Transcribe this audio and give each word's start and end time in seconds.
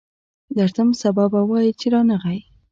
درځم، 0.57 0.89
سبا 1.01 1.25
به 1.33 1.39
وایې 1.49 1.71
چې 1.79 1.87
رانغی. 1.93 2.39